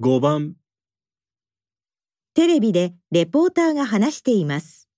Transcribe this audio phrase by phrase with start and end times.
[0.00, 0.54] 5番
[2.34, 4.88] テレビでレポーターが話しています。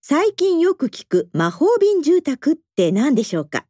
[0.00, 3.66] 最近よく聞く魔法瓶住宅って何でしょうか？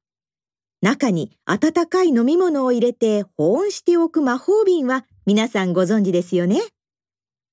[0.80, 6.61] 中に温かい飲み物を入れて保温しておく魔法瓶は皆さんご存知ですよね？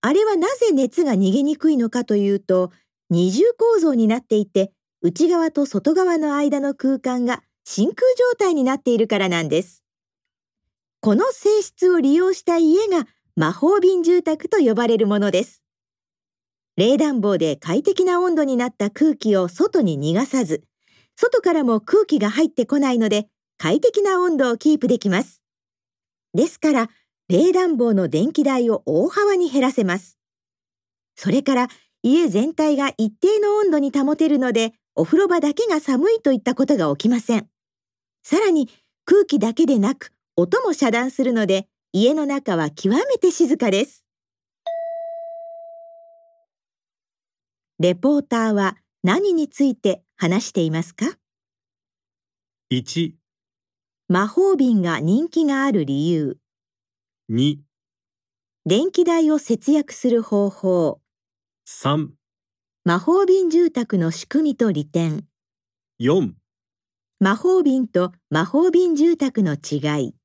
[0.01, 2.71] あれはなぜ熱が逃げにくいのかというと
[3.09, 4.71] 二重構造になっていて
[5.01, 9.83] 内側と外側の間の空間が真空状態になっているからなんです。
[11.03, 15.63] この性質を利用した家が魔法瓶住宅と呼ばれるものです。
[16.77, 20.63] 冷暖房で快適な温度になった空気を外に逃がさず、
[21.15, 25.41] 外からも空気が入ってこないので快適な温度をキープできます。
[26.35, 26.89] ですから、
[27.29, 30.19] 冷暖房の電気代を大幅に減らせます。
[31.15, 31.67] それから、
[32.03, 37.47] 家全体が一定の温度に保てるので、お風呂場だけが寒いといったことが起きません。
[38.21, 38.69] さらに、
[39.05, 44.03] 空気だけでなく、音も遮断するので、家の中は極めて静かです。
[47.77, 51.05] レポーターは何について話していますか
[52.71, 53.11] ？1、
[54.07, 56.39] 魔法瓶が人気がある理由、
[57.29, 57.57] 2、
[58.65, 61.01] 電気代を節約する方法、
[61.67, 62.07] 3、
[62.83, 65.27] 魔法瓶住宅の仕組みと利点、
[65.99, 66.31] 4
[67.19, 70.15] 魔法瓶と魔法瓶住宅の違い。